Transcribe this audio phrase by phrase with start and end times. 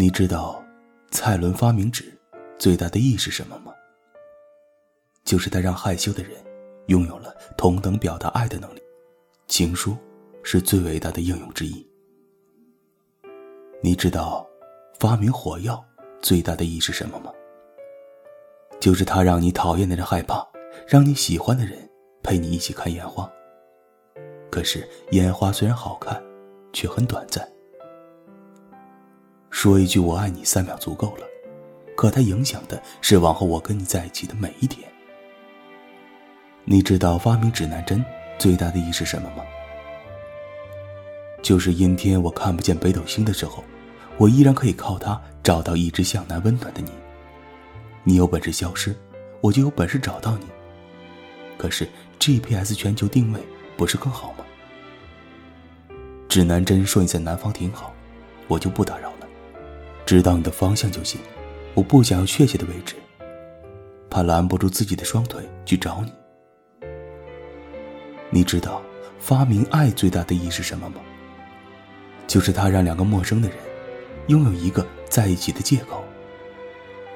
[0.00, 0.64] 你知道
[1.10, 2.16] 蔡伦发明纸
[2.56, 3.74] 最大的意义是什么吗？
[5.24, 6.34] 就是他让害羞的人
[6.86, 8.82] 拥有了同等表达爱的能力。
[9.48, 9.96] 情书
[10.44, 11.84] 是最伟大的应用之一。
[13.82, 14.48] 你知道
[15.00, 15.84] 发明火药
[16.22, 17.32] 最大的意义是什么吗？
[18.78, 20.46] 就是他让你讨厌的人害怕，
[20.86, 21.76] 让你喜欢的人
[22.22, 23.28] 陪你一起看烟花。
[24.48, 26.22] 可是烟花虽然好看，
[26.72, 27.44] 却很短暂。
[29.60, 31.26] 说一句“我爱你”三秒足够了，
[31.96, 34.88] 可它影响的是往后我跟你在一起的每一天。
[36.64, 38.04] 你知道发明指南针
[38.38, 39.42] 最大的意义是什么吗？
[41.42, 43.64] 就是阴天我看不见北斗星的时候，
[44.16, 46.92] 我依然可以靠它找到一直向南温暖的你。
[48.04, 48.94] 你有本事消失，
[49.40, 50.46] 我就有本事找到你。
[51.56, 51.84] 可是
[52.20, 53.40] GPS 全球定位
[53.76, 54.44] 不是更好吗？
[56.28, 57.92] 指南针说你在南方挺好，
[58.46, 59.27] 我就不打扰了。
[60.08, 61.20] 知道你的方向就行，
[61.74, 62.94] 我不想要确切的位置，
[64.08, 66.88] 怕拦不住自己的双腿去找你。
[68.30, 68.80] 你知道
[69.18, 70.96] 发明爱最大的意义是什么吗？
[72.26, 73.58] 就是它让两个陌生的人
[74.28, 76.02] 拥有一个在一起的借口。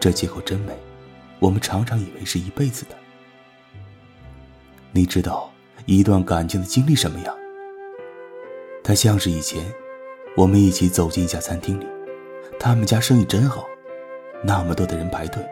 [0.00, 0.72] 这借口真美，
[1.38, 2.96] 我们常常以为是一辈子的。
[4.90, 5.48] 你知道
[5.86, 7.32] 一段感情的经历什么样？
[8.82, 9.64] 它像是以前
[10.36, 11.86] 我们一起走进一家餐厅里。
[12.62, 13.66] 他们家生意真好，
[14.44, 15.42] 那么多的人排队，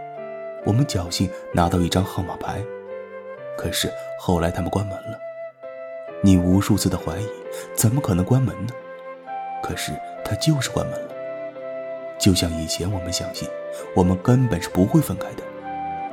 [0.67, 2.63] 我们侥幸拿到一张号码牌。
[3.57, 5.19] 可是后来他们关门了，
[6.23, 7.27] 你无数次的怀疑，
[7.75, 8.75] 怎么可能关门呢？
[9.63, 9.91] 可是
[10.23, 11.09] 他就是关门了。
[12.19, 13.49] 就像以前我们相信，
[13.97, 15.43] 我们根本是不会分开的，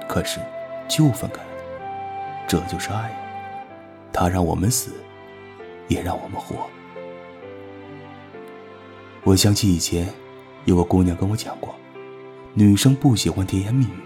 [0.08, 0.40] 可是
[0.88, 1.50] 就分开了。
[2.48, 3.12] 这就是爱，
[4.14, 4.92] 它让我们死，
[5.90, 6.56] 也让我们活。
[9.26, 10.08] 我想起以前。
[10.66, 11.76] 有个姑娘跟我讲过，
[12.56, 14.00] 女生不喜欢甜言蜜语，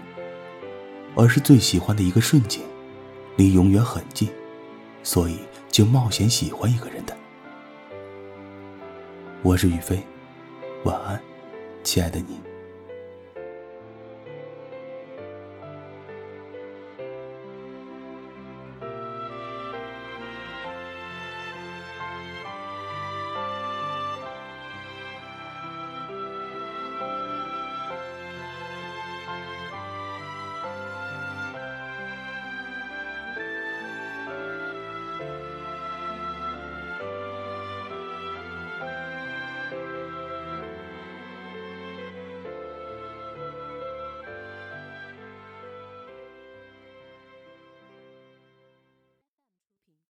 [1.16, 2.62] 而是最喜欢的一个瞬间，
[3.36, 4.28] 离永远很近，
[5.02, 5.38] 所以
[5.70, 7.16] 就冒险喜欢一个人的。
[9.42, 10.02] 我是雨飞，
[10.84, 11.18] 晚安，
[11.82, 12.49] 亲爱的你。